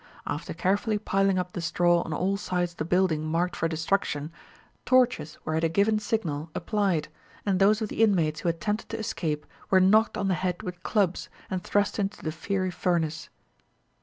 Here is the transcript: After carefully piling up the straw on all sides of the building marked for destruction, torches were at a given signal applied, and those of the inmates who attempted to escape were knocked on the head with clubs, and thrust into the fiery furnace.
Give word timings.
After 0.25 0.51
carefully 0.55 0.97
piling 0.97 1.37
up 1.37 1.53
the 1.53 1.61
straw 1.61 2.01
on 2.01 2.11
all 2.11 2.35
sides 2.35 2.71
of 2.71 2.77
the 2.77 2.85
building 2.85 3.23
marked 3.23 3.55
for 3.55 3.67
destruction, 3.67 4.31
torches 4.83 5.37
were 5.45 5.53
at 5.53 5.63
a 5.63 5.69
given 5.69 5.99
signal 5.99 6.49
applied, 6.55 7.07
and 7.45 7.59
those 7.59 7.83
of 7.83 7.89
the 7.89 8.01
inmates 8.01 8.39
who 8.39 8.49
attempted 8.49 8.89
to 8.89 8.97
escape 8.97 9.45
were 9.69 9.79
knocked 9.79 10.17
on 10.17 10.27
the 10.27 10.33
head 10.33 10.63
with 10.63 10.81
clubs, 10.81 11.29
and 11.51 11.63
thrust 11.63 11.99
into 11.99 12.23
the 12.23 12.31
fiery 12.31 12.71
furnace. 12.71 13.29